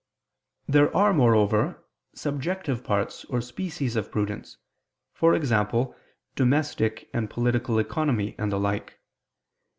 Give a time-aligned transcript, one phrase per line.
[0.67, 4.57] There are, moreover, subjective parts or species of prudence,
[5.23, 5.83] e.g.
[6.35, 8.97] domestic and political economy, and the like.